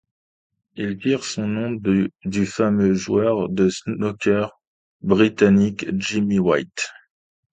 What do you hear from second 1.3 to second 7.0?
nom du fameux joueur de snooker britannique Jimmy White.